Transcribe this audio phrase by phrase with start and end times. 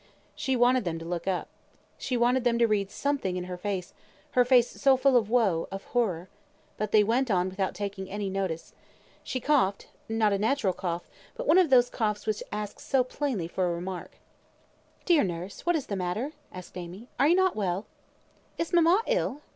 [0.33, 1.47] She wanted them to look up.
[1.99, 3.93] She wanted them to read something in her face
[4.31, 6.27] her face so full of woe, of horror.
[6.77, 8.73] But they went on without taking any notice.
[9.23, 13.47] She coughed; not a natural cough; but one of those coughs which ask so plainly
[13.47, 14.13] for remark.
[15.05, 17.07] "Dear nurse, what is the matter?" asked Amy.
[17.19, 17.85] "Are not you well?"
[18.57, 19.41] "Is mamma ill?"